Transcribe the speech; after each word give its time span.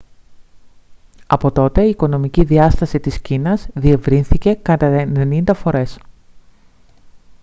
από 1.27 1.51
τότε 1.51 1.83
η 1.83 1.89
οικονομική 1.89 2.43
διάσταση 2.43 2.99
της 2.99 3.19
κίνας 3.21 3.67
διευρύνθηκε 3.73 4.53
κατά 4.53 5.05
90 5.15 5.43
φορές 5.55 5.99